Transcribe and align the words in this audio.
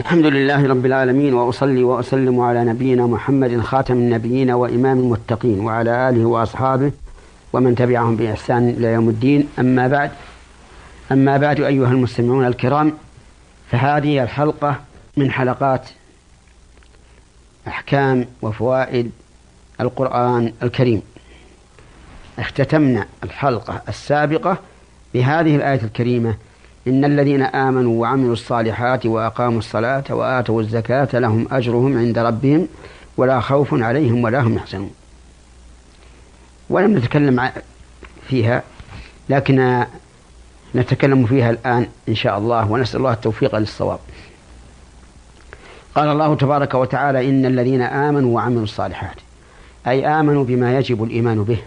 الحمد 0.00 0.26
لله 0.26 0.66
رب 0.68 0.86
العالمين 0.86 1.34
وأصلي 1.34 1.84
وأسلم 1.84 2.40
على 2.40 2.64
نبينا 2.64 3.06
محمد 3.06 3.60
خاتم 3.60 3.94
النبيين 3.94 4.50
وإمام 4.50 4.98
المتقين 4.98 5.60
وعلى 5.60 6.08
آله 6.08 6.24
وأصحابه 6.24 6.92
ومن 7.52 7.74
تبعهم 7.74 8.16
بإحسان 8.16 8.68
إلى 8.68 8.86
يوم 8.86 9.08
الدين. 9.08 9.48
أما 9.58 9.88
بعد 9.88 10.10
أما 11.12 11.36
بعد 11.36 11.60
أيها 11.60 11.90
المستمعون 11.90 12.46
الكرام 12.46 12.92
فهذه 13.70 14.22
الحلقة 14.22 14.76
من 15.16 15.30
حلقات 15.30 15.88
أحكام 17.68 18.26
وفوائد 18.42 19.10
القرآن 19.80 20.52
الكريم. 20.62 21.02
اختتمنا 22.38 23.06
الحلقة 23.24 23.82
السابقة 23.88 24.58
بهذه 25.14 25.56
الآية 25.56 25.82
الكريمة 25.82 26.34
إن 26.86 27.04
الذين 27.04 27.42
آمنوا 27.42 28.00
وعملوا 28.00 28.32
الصالحات 28.32 29.06
وأقاموا 29.06 29.58
الصلاة 29.58 30.04
وآتوا 30.10 30.60
الزكاة 30.60 31.18
لهم 31.18 31.48
أجرهم 31.52 31.98
عند 31.98 32.18
ربهم 32.18 32.68
ولا 33.16 33.40
خوف 33.40 33.74
عليهم 33.74 34.24
ولا 34.24 34.40
هم 34.40 34.56
يحزنون. 34.56 34.90
ولم 36.70 36.96
نتكلم 36.96 37.50
فيها 38.28 38.62
لكن 39.28 39.84
نتكلم 40.74 41.26
فيها 41.26 41.50
الآن 41.50 41.86
إن 42.08 42.14
شاء 42.14 42.38
الله 42.38 42.70
ونسأل 42.72 42.98
الله 43.00 43.12
التوفيق 43.12 43.56
للصواب. 43.56 43.98
قال 45.94 46.08
الله 46.08 46.36
تبارك 46.36 46.74
وتعالى 46.74 47.28
إن 47.28 47.46
الذين 47.46 47.82
آمنوا 47.82 48.34
وعملوا 48.34 48.64
الصالحات 48.64 49.16
أي 49.86 50.06
آمنوا 50.06 50.44
بما 50.44 50.78
يجب 50.78 51.04
الإيمان 51.04 51.44
به 51.44 51.58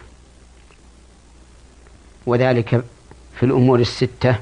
وذلك 2.26 2.84
في 3.36 3.44
الأمور 3.46 3.80
الستة 3.80 4.36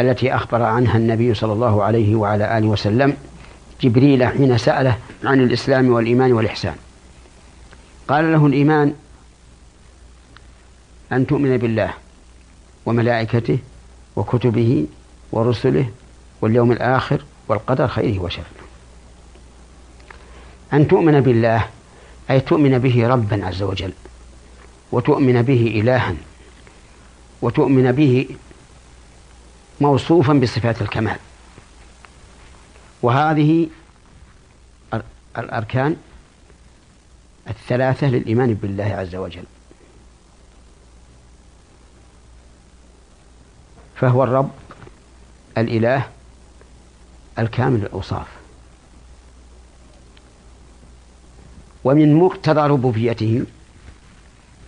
التي 0.00 0.34
أخبر 0.34 0.62
عنها 0.62 0.96
النبي 0.96 1.34
صلى 1.34 1.52
الله 1.52 1.82
عليه 1.82 2.14
وعلى 2.14 2.58
آله 2.58 2.66
وسلم 2.66 3.16
جبريل 3.80 4.26
حين 4.26 4.58
سأله 4.58 4.98
عن 5.24 5.40
الإسلام 5.40 5.90
والإيمان 5.90 6.32
والإحسان. 6.32 6.74
قال 8.08 8.32
له 8.32 8.46
الإيمان 8.46 8.94
أن 11.12 11.26
تؤمن 11.26 11.56
بالله 11.56 11.90
وملائكته 12.86 13.58
وكتبه 14.16 14.86
ورسله 15.32 15.86
واليوم 16.40 16.72
الآخر 16.72 17.24
والقدر 17.48 17.88
خيره 17.88 18.22
وشره. 18.22 18.44
أن 20.72 20.88
تؤمن 20.88 21.20
بالله 21.20 21.66
أي 22.30 22.40
تؤمن 22.40 22.78
به 22.78 23.08
ربا 23.08 23.46
عز 23.46 23.62
وجل 23.62 23.92
وتؤمن 24.92 25.42
به 25.42 25.80
إلها 25.80 26.14
وتؤمن 27.42 27.92
به 27.92 28.26
موصوفا 29.80 30.32
بصفات 30.32 30.82
الكمال. 30.82 31.18
وهذه 33.02 33.68
الأركان 35.38 35.96
الثلاثة 37.48 38.06
للإيمان 38.06 38.54
بالله 38.54 38.84
عز 38.84 39.14
وجل. 39.14 39.44
فهو 43.96 44.24
الرب 44.24 44.50
الإله 45.58 46.08
الكامل 47.38 47.82
الأوصاف. 47.82 48.26
ومن 51.84 52.14
مقتضى 52.14 52.60
ربوبيته 52.60 53.44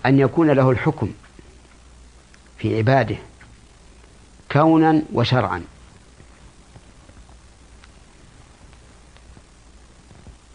أن 0.07 0.19
يكون 0.19 0.51
له 0.51 0.71
الحكم 0.71 1.13
في 2.59 2.77
عباده 2.77 3.17
كونا 4.53 5.03
وشرعا. 5.13 5.65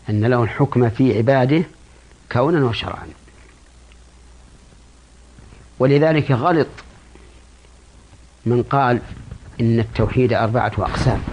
أن 0.09 0.25
له 0.25 0.43
الحكم 0.43 0.89
في 0.89 1.17
عباده 1.17 1.63
كونا 2.31 2.65
وشرعا. 2.65 3.07
ولذلك 5.79 6.31
غلط 6.31 6.67
من 8.45 8.63
قال 8.63 9.01
إن 9.61 9.79
التوحيد 9.79 10.33
أربعة 10.33 10.71
أقسام. 10.77 11.23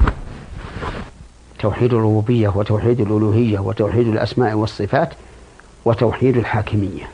توحيد 1.59 1.93
الربوبية 1.95 2.49
وتوحيد 2.49 3.01
الألوهية 3.01 3.59
وتوحيد 3.59 4.09
الأسماء 4.09 4.55
والصفات 4.55 5.15
وتوحيد 5.85 6.37
الحاكمية. 6.37 7.11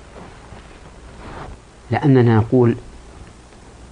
لأننا 1.90 2.36
نقول 2.36 2.76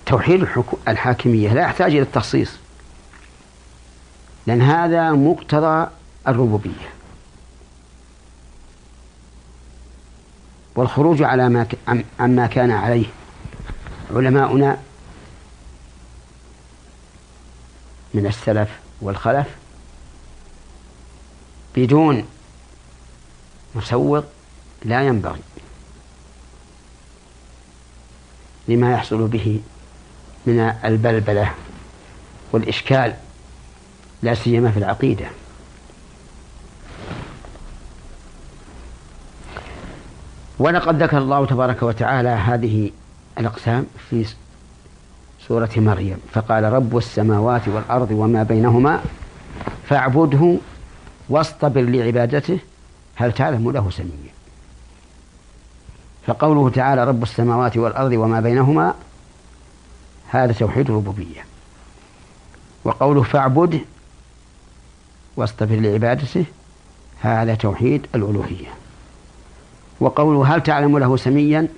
توحيد 0.09 0.47
الحاكمية 0.89 1.53
لا 1.53 1.61
يحتاج 1.63 1.91
إلى 1.91 2.03
التخصيص. 2.03 2.53
لأن 4.47 4.63
هذا 4.63 5.13
مقتضى 5.13 5.91
الربوبية. 6.29 6.89
والخروج 10.77 11.23
على 11.23 11.49
ما 11.49 11.67
عما 12.21 12.47
كان 12.47 12.71
عليه 12.71 13.07
علماؤنا 14.11 14.79
من 18.15 18.27
السلف 18.27 18.71
والخلف 19.01 19.47
بدون 21.77 22.25
مسوغ 23.75 24.23
لا 24.85 25.07
ينبغي 25.07 25.41
لما 28.69 28.93
يحصل 28.93 29.27
به 29.27 29.61
من 30.47 30.73
البلبلة 30.85 31.51
والإشكال 32.53 33.15
لا 34.23 34.35
سيما 34.35 34.71
في 34.71 34.79
العقيدة. 34.79 35.27
ولقد 40.59 41.03
ذكر 41.03 41.19
الله 41.19 41.47
تبارك 41.47 41.83
وتعالى 41.83 42.29
هذه 42.29 42.91
الأقسام 43.39 43.87
في 44.11 44.27
سورة 45.49 45.71
مريم 45.77 46.17
فقال 46.33 46.65
رب 46.65 46.97
السماوات 46.97 47.69
والأرض 47.69 48.11
وما 48.11 48.43
بينهما 48.43 49.03
فاعبده 49.89 50.57
واصطبر 51.29 51.81
لعبادته 51.81 52.59
هل 53.15 53.33
تعلم 53.33 53.71
له 53.71 53.91
سميا؟ 53.91 54.33
فقوله 56.27 56.71
تعالى 56.71 57.05
رب 57.05 57.23
السماوات 57.23 57.77
والأرض 57.77 58.13
وما 58.13 58.41
بينهما 58.41 58.95
هذا 60.29 60.53
توحيد 60.53 60.91
الربوبية. 60.91 61.45
وقوله 62.85 63.23
فاعبد 63.23 63.81
واصطبر 65.37 65.75
لعبادته 65.77 66.45
هذا 67.21 67.55
توحيد 67.55 68.07
الألوهية. 68.15 68.75
وقوله 70.01 70.55
هل 70.55 70.63
تعلم 70.63 70.99
له 70.99 71.17
سميا 71.17 71.69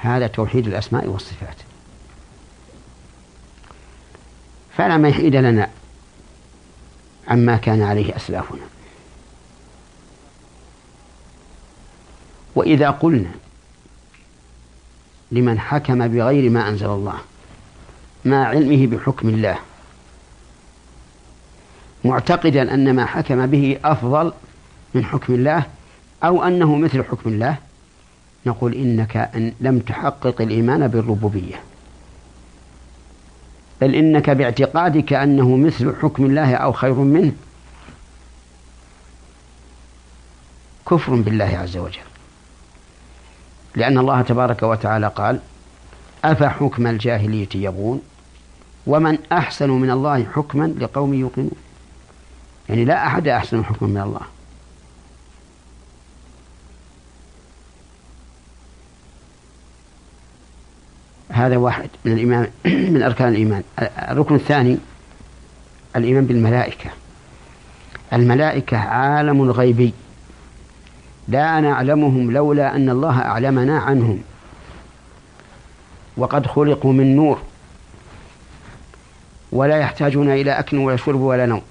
هذا 0.00 0.26
توحيد 0.26 0.66
الأسماء 0.66 1.06
والصفات. 1.06 1.56
فلا 4.76 4.96
محيد 4.96 5.36
لنا 5.36 5.70
عما 7.28 7.56
كان 7.56 7.82
عليه 7.82 8.16
أسلافنا. 8.16 8.62
وإذا 12.54 12.90
قلنا 12.90 13.30
لمن 15.32 15.60
حكم 15.60 16.08
بغير 16.08 16.50
ما 16.50 16.68
أنزل 16.68 16.86
الله 16.86 17.18
مع 18.24 18.46
علمه 18.46 18.86
بحكم 18.86 19.28
الله. 19.28 19.58
معتقدا 22.04 22.74
أن 22.74 22.94
ما 22.96 23.06
حكم 23.06 23.46
به 23.46 23.78
أفضل 23.84 24.32
من 24.94 25.04
حكم 25.04 25.34
الله 25.34 25.66
أو 26.24 26.42
أنه 26.42 26.76
مثل 26.76 27.04
حكم 27.04 27.30
الله 27.30 27.56
نقول 28.46 28.74
إنك 28.74 29.16
أن 29.16 29.52
لم 29.60 29.78
تحقق 29.78 30.40
الإيمان 30.40 30.88
بالربوبية. 30.88 31.60
بل 33.80 33.94
إنك 33.94 34.30
باعتقادك 34.30 35.12
أنه 35.12 35.56
مثل 35.56 35.94
حكم 36.02 36.24
الله 36.24 36.54
أو 36.54 36.72
خير 36.72 36.94
منه 36.94 37.32
كفر 40.90 41.14
بالله 41.14 41.58
عز 41.62 41.76
وجل. 41.76 42.00
لأن 43.76 43.98
الله 43.98 44.22
تبارك 44.22 44.62
وتعالى 44.62 45.08
قال 45.08 45.40
أفحكم 46.24 46.86
الجاهلية 46.86 47.48
يبغون؟ 47.54 48.02
ومن 48.86 49.18
أحسن 49.32 49.70
من 49.70 49.90
الله 49.90 50.24
حكما 50.34 50.74
لقوم 50.78 51.14
يوقنون. 51.14 51.50
يعني 52.68 52.84
لا 52.84 53.06
أحد 53.06 53.28
أحسن 53.28 53.64
حكما 53.64 53.88
من 53.88 54.00
الله. 54.00 54.20
هذا 61.28 61.56
واحد 61.56 61.88
من 62.04 62.12
الإيمان 62.12 62.50
من 62.94 63.02
أركان 63.02 63.28
الإيمان. 63.28 63.62
الركن 63.78 64.34
الثاني 64.34 64.78
الإيمان 65.96 66.26
بالملائكة. 66.26 66.90
الملائكة 68.12 68.76
عالم 68.76 69.50
غيبي 69.50 69.92
لا 71.28 71.60
نعلمهم 71.60 72.30
لولا 72.30 72.76
أن 72.76 72.90
الله 72.90 73.18
أعلمنا 73.20 73.78
عنهم. 73.78 74.22
وقد 76.16 76.46
خلقوا 76.46 76.92
من 76.92 77.16
نور. 77.16 77.38
ولا 79.54 79.80
يحتاجون 79.80 80.30
إلى 80.30 80.58
أكل 80.58 80.76
ولا 80.76 80.96
شرب 80.96 81.20
ولا 81.20 81.46
نوم. 81.46 81.62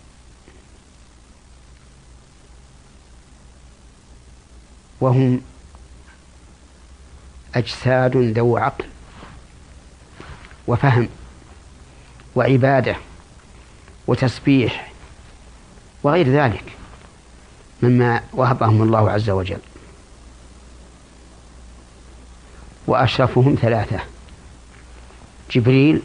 وهم 5.02 5.42
أجساد 7.56 8.18
ذو 8.18 8.58
عقل 8.58 8.86
وفهم 10.68 11.10
وعبادة 12.36 12.96
وتسبيح 14.08 14.92
وغير 16.04 16.30
ذلك 16.30 16.64
مما 17.82 18.22
وهبهم 18.34 18.82
الله 18.82 19.12
عز 19.12 19.30
وجل. 19.30 19.60
وأشرفهم 22.88 23.56
ثلاثة 23.62 24.00
جبريل 25.52 26.02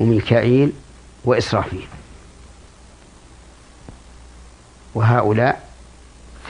وميكائيل 0.00 0.72
وإسرافيل. 1.24 1.86
وهؤلاء 4.94 5.68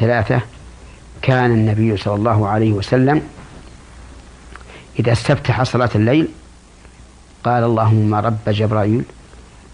ثلاثة 0.00 0.41
كان 1.23 1.50
النبي 1.50 1.97
صلى 1.97 2.14
الله 2.14 2.49
عليه 2.49 2.73
وسلم 2.73 3.23
إذا 4.99 5.12
استفتح 5.12 5.62
صلاة 5.62 5.91
الليل 5.94 6.29
قال 7.44 7.64
اللهم 7.64 8.14
رب 8.14 8.38
جبرائيل 8.49 9.02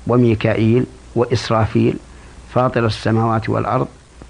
وميكائيل 0.07 0.87
وإسرافيل 1.15 1.97
فاطر 2.55 2.87
السماوات 2.87 3.49
والأرض 3.49 3.89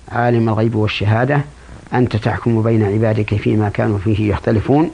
عالم 0.09 0.49
الغيب 0.49 0.75
والشهادة 0.75 1.41
أنت 1.95 2.17
تحكم 2.17 2.63
بين 2.63 2.83
عبادك 2.83 3.35
فيما 3.35 3.69
كانوا 3.69 3.99
فيه 3.99 4.31
يختلفون. 4.31 4.91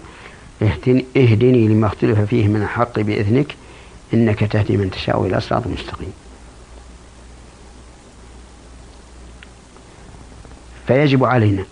اهدني 1.16 1.68
لما 1.68 1.86
اختلف 1.86 2.20
فيه 2.20 2.48
من 2.48 2.62
الحق 2.62 3.00
بإذنك 3.00 3.56
إنك 4.14 4.40
تهدي 4.44 4.76
من 4.76 4.90
تشاء 4.90 5.26
إلى 5.26 5.40
صراط 5.40 5.66
مستقيم. 5.66 6.12
فيجب 10.86 11.24
علينا 11.24 11.64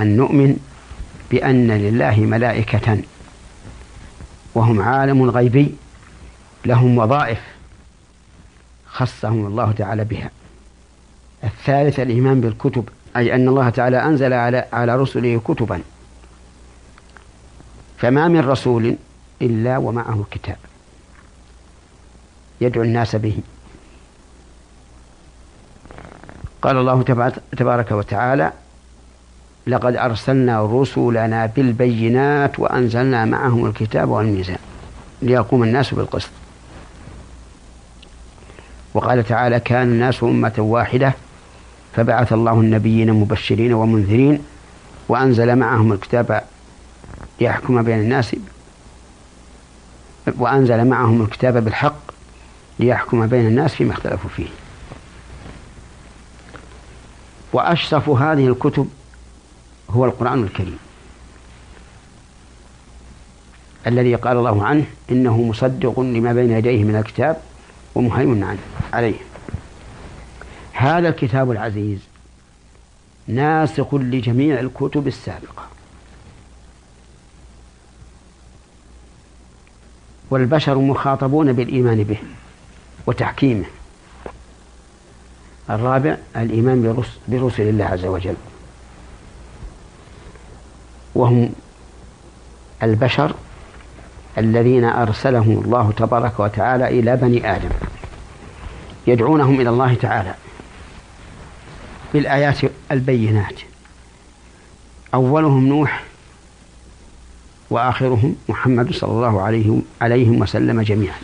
أن 0.00 0.16
نؤمن 0.16 0.56
بأن 1.30 1.70
لله 1.70 2.20
ملائكة 2.20 3.02
وهم 4.54 4.82
عالم 4.82 5.30
غيبي 5.30 5.74
لهم 6.64 6.98
وظائف 6.98 7.38
خصهم 8.86 9.46
الله 9.46 9.72
تعالى 9.72 10.04
بها. 10.04 10.30
الثالث 11.44 12.00
الإيمان 12.00 12.40
بالكتب 12.40 12.88
أي 13.16 13.34
أن 13.34 13.48
الله 13.48 13.70
تعالى 13.70 14.04
أنزل 14.04 14.32
على 14.32 14.64
على 14.72 14.96
رسله 14.96 15.40
كتبا. 15.44 15.80
فما 17.98 18.28
من 18.28 18.40
رسول 18.40 18.96
إلا 19.42 19.78
ومعه 19.78 20.24
كتاب. 20.30 20.56
يدعو 22.60 22.82
الناس 22.82 23.16
به. 23.16 23.38
قال 26.62 26.76
الله 26.76 27.02
تبارك 27.56 27.92
وتعالى 27.92 28.52
لقد 29.66 29.96
أرسلنا 29.96 30.66
رسلنا 30.66 31.46
بالبينات 31.46 32.58
وأنزلنا 32.58 33.24
معهم 33.24 33.66
الكتاب 33.66 34.08
والميزان 34.08 34.58
ليقوم 35.22 35.62
الناس 35.62 35.94
بالقسط. 35.94 36.30
وقال 38.94 39.24
تعالى 39.24 39.60
كان 39.60 39.82
الناس 39.82 40.22
أمة 40.22 40.54
واحدة 40.58 41.12
فبعث 41.96 42.32
الله 42.32 42.52
النبيين 42.52 43.12
مبشرين 43.12 43.72
ومنذرين 43.72 44.42
وأنزل 45.08 45.56
معهم 45.56 45.92
الكتاب 45.92 46.42
ليحكم 47.40 47.82
بين 47.82 47.98
الناس 47.98 48.36
وأنزل 50.38 50.84
معهم 50.84 51.22
الكتاب 51.22 51.64
بالحق 51.64 52.17
ليحكم 52.78 53.26
بين 53.26 53.46
الناس 53.46 53.74
فيما 53.74 53.92
اختلفوا 53.92 54.30
فيه. 54.30 54.48
وأشرف 57.52 58.08
هذه 58.08 58.46
الكتب 58.46 58.88
هو 59.90 60.04
القرآن 60.04 60.42
الكريم 60.42 60.78
الذي 63.86 64.14
قال 64.14 64.36
الله 64.36 64.64
عنه 64.64 64.84
إنه 65.10 65.42
مصدق 65.42 66.00
لما 66.00 66.32
بين 66.32 66.50
يديه 66.50 66.84
من 66.84 66.96
الكتاب 66.96 67.40
ومهيمن 67.94 68.44
عنه 68.44 68.58
عليه. 68.92 69.16
هذا 70.72 71.08
الكتاب 71.08 71.50
العزيز 71.50 71.98
ناسخ 73.26 73.94
لجميع 73.94 74.60
الكتب 74.60 75.06
السابقة. 75.06 75.68
والبشر 80.30 80.78
مخاطبون 80.78 81.52
بالإيمان 81.52 82.04
به. 82.04 82.18
وتحكيمه. 83.08 83.64
الرابع 85.70 86.16
الإيمان 86.36 87.04
برسل 87.28 87.62
الله 87.62 87.84
عز 87.84 88.04
وجل. 88.04 88.34
وهم 91.14 91.52
البشر 92.82 93.34
الذين 94.38 94.84
أرسلهم 94.84 95.62
الله 95.64 95.92
تبارك 95.96 96.40
وتعالى 96.40 96.88
إلى 96.88 97.16
بني 97.16 97.56
آدم. 97.56 97.70
يدعونهم 99.06 99.60
إلى 99.60 99.70
الله 99.70 99.94
تعالى 99.94 100.34
بالآيات 102.14 102.58
البينات. 102.92 103.60
أولهم 105.14 105.66
نوح 105.66 106.04
وآخرهم 107.70 108.36
محمد 108.48 108.92
صلى 108.92 109.10
الله 109.10 109.42
عليه 109.42 109.80
عليهم 110.00 110.40
وسلم 110.40 110.82
جميعا. 110.82 111.18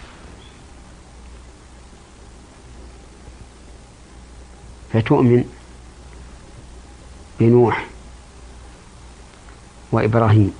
فتؤمن 4.95 5.45
بنوح 7.41 7.87
وإبراهيم 9.93 10.55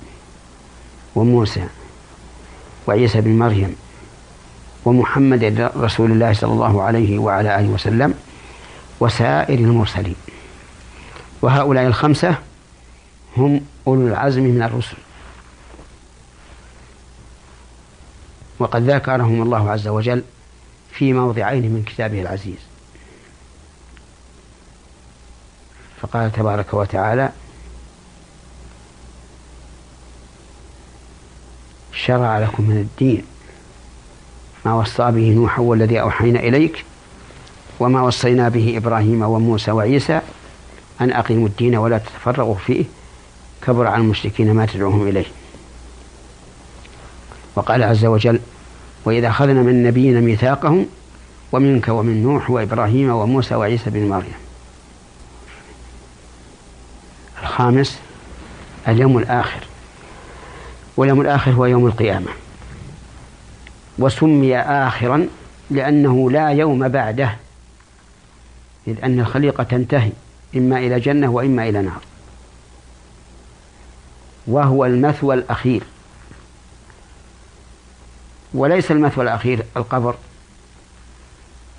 وموسى 1.15 1.67
وعيسى 2.87 3.21
بن 3.21 3.39
مريم 3.39 3.75
ومحمد 4.85 5.71
رسول 5.77 6.11
الله 6.11 6.33
صلى 6.33 6.53
الله 6.53 6.81
عليه 6.81 7.19
وعلى 7.19 7.59
آله 7.59 7.69
وسلم 7.69 8.13
وسائر 8.99 9.59
المرسلين. 9.59 10.15
وهؤلاء 11.41 11.87
الخمسة 11.87 12.35
هم 13.37 13.61
أولو 13.87 14.07
العزم 14.07 14.43
من 14.43 14.63
الرسل. 14.63 14.97
وقد 18.59 18.89
ذكرهم 18.89 19.41
الله 19.41 19.71
عز 19.71 19.87
وجل 19.87 20.23
في 20.91 21.13
موضعين 21.13 21.61
من 21.61 21.83
كتابه 21.83 22.21
العزيز. 22.21 22.74
فقال 26.05 26.31
تبارك 26.31 26.73
وتعالى 26.73 27.29
شرع 31.93 32.39
لكم 32.39 32.63
من 32.63 32.77
الدين 32.77 33.23
ما 34.65 34.73
وصى 34.73 35.11
به 35.11 35.33
نوح 35.33 35.59
والذي 35.59 36.01
أوحينا 36.01 36.39
إليك 36.39 36.85
وما 37.79 38.01
وصينا 38.01 38.49
به 38.49 38.77
إبراهيم 38.77 39.21
وموسى 39.21 39.71
وعيسى 39.71 40.21
أن 41.01 41.11
أقيموا 41.11 41.47
الدين 41.47 41.75
ولا 41.75 41.97
تتفرغوا 41.97 42.55
فيه 42.55 42.85
كبر 43.61 43.87
على 43.87 44.01
المشركين 44.01 44.53
ما 44.53 44.65
تدعوهم 44.65 45.07
إليه. 45.07 45.25
وقال 47.55 47.83
عز 47.83 48.05
وجل 48.05 48.39
وإذا 49.05 49.27
أخذنا 49.27 49.61
من 49.61 49.83
نبينا 49.83 50.19
ميثاقهم 50.19 50.85
ومنك 51.51 51.87
ومن 51.87 52.23
نوح 52.23 52.49
وإبراهيم 52.49 53.09
وموسى 53.09 53.55
وعيسى 53.55 53.89
بن 53.89 54.09
مريم. 54.09 54.44
الخامس 57.55 57.99
اليوم 58.87 59.17
الآخر. 59.17 59.59
واليوم 60.97 61.21
الآخر 61.21 61.51
هو 61.51 61.65
يوم 61.65 61.85
القيامة. 61.85 62.31
وسمي 63.99 64.59
آخرا 64.59 65.27
لأنه 65.69 66.31
لا 66.31 66.49
يوم 66.49 66.87
بعده 66.87 67.35
إذ 68.87 69.03
أن 69.03 69.19
الخليقة 69.19 69.63
تنتهي 69.63 70.11
إما 70.55 70.77
إلى 70.77 70.99
جنة 70.99 71.27
وإما 71.29 71.69
إلى 71.69 71.81
نار. 71.81 72.01
وهو 74.47 74.85
المثوى 74.85 75.35
الأخير. 75.35 75.83
وليس 78.53 78.91
المثوى 78.91 79.23
الأخير 79.23 79.65
القبر. 79.77 80.15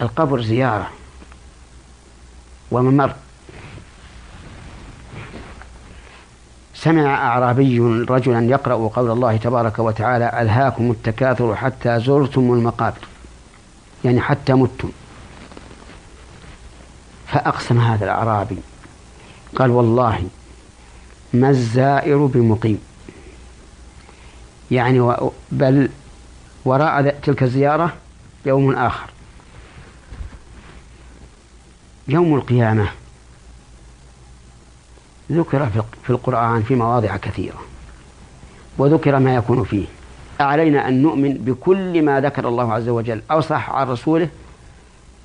القبر 0.00 0.42
زيارة 0.42 0.90
وممر. 2.70 3.14
سمع 6.86 7.14
أعرابي 7.14 7.78
رجلا 8.08 8.50
يقرأ 8.50 8.74
قول 8.88 9.10
الله 9.10 9.36
تبارك 9.36 9.78
وتعالى 9.78 10.42
ألهاكم 10.42 10.90
التكاثر 10.90 11.56
حتى 11.56 12.00
زرتم 12.00 12.52
المقابر. 12.52 12.98
يعني 14.04 14.20
حتى 14.20 14.52
متم. 14.52 14.88
فأقسم 17.26 17.78
هذا 17.78 18.04
الأعرابي. 18.04 18.56
قال 19.56 19.70
والله 19.70 20.28
ما 21.34 21.50
الزائر 21.50 22.26
بمقيم. 22.26 22.78
يعني 24.70 25.16
بل 25.52 25.88
وراء 26.64 27.18
تلك 27.22 27.42
الزيارة 27.42 27.92
يوم 28.46 28.74
آخر. 28.74 29.10
يوم 32.08 32.34
القيامة. 32.34 32.88
ذكر 35.32 35.68
في 36.02 36.10
القرآن 36.10 36.62
في 36.62 36.74
مواضع 36.74 37.16
كثيرة 37.16 37.62
وذكر 38.78 39.18
ما 39.18 39.34
يكون 39.34 39.64
فيه. 39.64 39.86
علينا 40.40 40.88
أن 40.88 41.02
نؤمن 41.02 41.34
بكل 41.34 42.02
ما 42.02 42.20
ذكر 42.20 42.48
الله 42.48 42.72
عز 42.72 42.88
وجل 42.88 43.22
أو 43.30 43.40
صح 43.40 43.70
عن 43.70 43.88
رسوله 43.88 44.28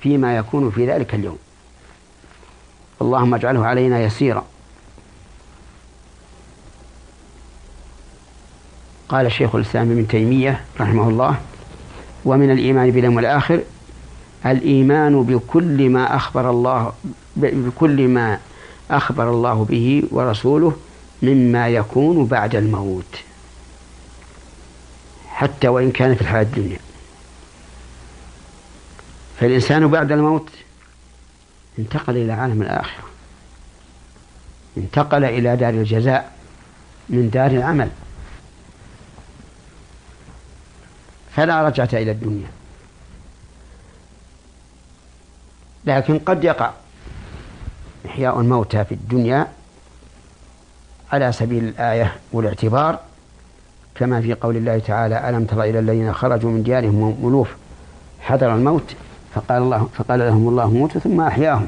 فيما 0.00 0.36
يكون 0.36 0.70
في 0.70 0.86
ذلك 0.90 1.14
اليوم. 1.14 1.38
اللهم 3.02 3.34
اجعله 3.34 3.66
علينا 3.66 4.00
يسيرا. 4.00 4.44
قال 9.08 9.32
شيخ 9.32 9.54
الإسلام 9.54 9.90
ابن 9.90 10.08
تيمية 10.08 10.64
رحمه 10.80 11.08
الله 11.08 11.36
ومن 12.24 12.50
الإيمان 12.50 12.90
باليوم 12.90 13.18
الآخر 13.18 13.60
الإيمان 14.46 15.22
بكل 15.22 15.90
ما 15.90 16.16
أخبر 16.16 16.50
الله 16.50 16.92
بكل 17.36 18.08
ما 18.08 18.38
أخبر 18.90 19.30
الله 19.30 19.64
به 19.64 20.02
ورسوله 20.10 20.76
مما 21.22 21.68
يكون 21.68 22.26
بعد 22.26 22.54
الموت 22.56 23.16
حتى 25.28 25.68
وإن 25.68 25.90
كان 25.90 26.14
في 26.14 26.20
الحياة 26.20 26.42
الدنيا. 26.42 26.78
فالإنسان 29.40 29.88
بعد 29.88 30.12
الموت 30.12 30.48
انتقل 31.78 32.16
إلى 32.16 32.32
عالم 32.32 32.62
الآخرة 32.62 33.04
انتقل 34.76 35.24
إلى 35.24 35.56
دار 35.56 35.70
الجزاء 35.74 36.32
من 37.08 37.30
دار 37.30 37.50
العمل. 37.50 37.90
فلا 41.36 41.62
رجعة 41.62 41.88
إلى 41.92 42.10
الدنيا. 42.10 42.50
لكن 45.84 46.18
قد 46.18 46.44
يقع. 46.44 46.70
إحياء 48.06 48.40
الموتى 48.40 48.84
في 48.84 48.92
الدنيا 48.94 49.46
على 51.12 51.32
سبيل 51.32 51.64
الآية 51.64 52.12
والاعتبار. 52.32 52.98
كما 53.94 54.20
في 54.20 54.34
قول 54.34 54.56
الله 54.56 54.78
تعالى 54.78 55.28
ألم 55.28 55.44
تر 55.44 55.62
إلى 55.62 55.78
الذين 55.78 56.12
خرجوا 56.12 56.50
من 56.50 56.62
ديارهم 56.62 57.18
ملوف 57.22 57.48
حذر 58.20 58.54
الموت 58.54 58.94
فقال 59.34 59.62
الله 59.62 59.88
فقال 59.94 60.18
لهم 60.18 60.48
الله 60.48 60.70
موتوا 60.70 61.00
ثم 61.00 61.20
أحياهم. 61.20 61.66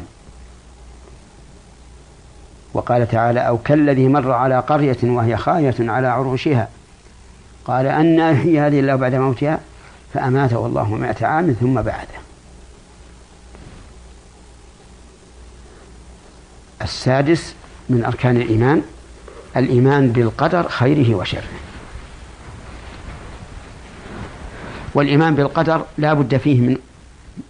وقال 2.75 3.09
تعالى 3.09 3.41
أو 3.41 3.59
كالذي 3.59 4.09
مر 4.09 4.33
على 4.33 4.59
قرية 4.59 4.97
وهي 5.03 5.37
خاية 5.37 5.75
على 5.81 6.07
عروشها. 6.07 6.69
قال 7.65 7.87
أن 7.87 8.19
يحيي 8.19 8.61
هذه 8.61 8.81
الله 8.81 8.95
بعد 8.95 9.15
موتها 9.15 9.61
فأماته 10.15 10.67
الله 10.67 10.95
مائة 10.95 11.27
عام 11.27 11.53
ثم 11.61 11.75
بعده. 11.75 12.24
السادس 16.85 17.55
من 17.89 18.05
أركان 18.05 18.37
الإيمان 18.37 18.83
الإيمان 19.57 20.13
بالقدر 20.13 20.69
خيره 20.69 21.15
وشره. 21.15 21.49
والإيمان 24.95 25.35
بالقدر 25.35 25.87
لا 25.99 26.15
بد 26.15 26.37
فيه 26.37 26.61
من 26.61 26.77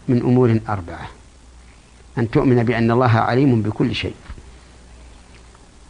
من 0.08 0.20
أمور 0.20 0.60
أربعة. 0.68 1.08
أن 2.18 2.30
تؤمن 2.30 2.62
بأن 2.62 2.90
الله 2.90 3.18
عليم 3.18 3.62
بكل 3.62 3.94
شيء. 3.94 4.14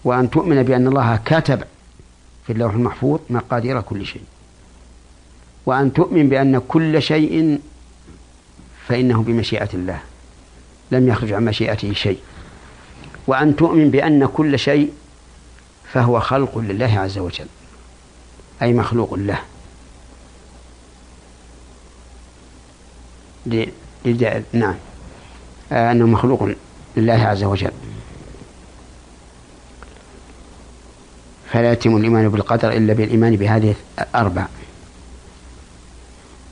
وأن 0.04 0.30
تؤمن 0.30 0.62
بأن 0.62 0.86
الله 0.86 1.16
كتب 1.24 1.62
في 2.46 2.52
اللوح 2.52 2.74
المحفوظ 2.74 3.20
مقادير 3.30 3.80
كل 3.80 4.06
شيء. 4.06 4.22
وأن 5.66 5.92
تؤمن 5.92 6.28
بأن 6.28 6.58
كل 6.68 7.02
شيء 7.02 7.60
فإنه 8.88 9.22
بمشيئة 9.22 9.68
الله. 9.74 10.00
لم 10.90 11.08
يخرج 11.08 11.32
عن 11.32 11.44
مشيئته 11.44 11.92
شيء. 11.92 12.18
وأن 13.26 13.56
تؤمن 13.56 13.90
بأن 13.90 14.26
كل 14.26 14.58
شيء 14.58 14.92
فهو 15.92 16.20
خلق 16.20 16.58
لله 16.58 16.98
عز 16.98 17.18
وجل 17.18 17.46
أي 18.62 18.72
مخلوق 18.72 19.14
له. 19.14 19.38
نعم. 24.52 24.74
آه، 25.72 25.92
أنه 25.92 26.06
مخلوق 26.06 26.48
لله 26.96 27.26
عز 27.26 27.44
وجل. 27.44 27.70
فلا 31.52 31.72
يتم 31.72 31.96
الإيمان 31.96 32.28
بالقدر 32.28 32.72
إلا 32.72 32.92
بالإيمان 32.92 33.36
بهذه 33.36 33.74
الأربع. 33.98 34.46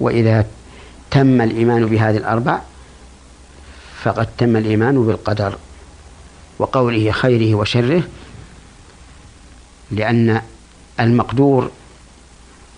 وإذا 0.01 0.47
تم 1.11 1.41
الإيمان 1.41 1.87
بهذه 1.87 2.17
الأربع 2.17 2.61
فقد 4.03 4.29
تم 4.39 4.57
الإيمان 4.57 5.07
بالقدر. 5.07 5.59
وقوله 6.63 7.11
خيره 7.11 7.55
وشره 7.55 8.03
لأن 9.91 10.43
المقدور 11.01 11.71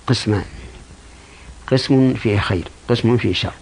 قسمان 0.06 0.44
قسم 1.66 2.14
فيه 2.14 2.38
خير 2.38 2.68
قسم 2.88 3.16
فيه 3.16 3.34
شر. 3.34 3.52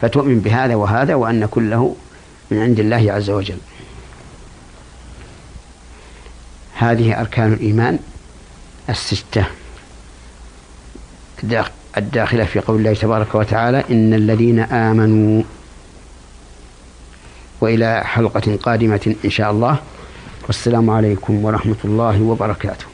فتؤمن 0.00 0.40
بهذا 0.40 0.74
وهذا 0.74 1.14
وأن 1.14 1.46
كله 1.46 1.96
من 2.50 2.58
عند 2.58 2.80
الله 2.80 3.12
عز 3.12 3.30
وجل. 3.30 3.58
هذه 6.74 7.20
أركان 7.20 7.52
الإيمان 7.52 7.98
الستة. 8.88 9.44
الداخلة 11.96 12.44
في 12.44 12.60
قول 12.60 12.78
الله 12.78 12.94
تبارك 12.94 13.34
وتعالى 13.34 13.84
إن 13.90 14.14
الذين 14.14 14.60
آمنوا 14.60 15.42
وإلى 17.62 18.02
حلقة 18.04 18.56
قادمة 18.62 19.14
إن 19.24 19.30
شاء 19.30 19.50
الله. 19.50 19.76
والسلام 20.46 20.90
عليكم 20.90 21.44
ورحمة 21.44 21.80
الله 21.84 22.22
وبركاته. 22.22 22.91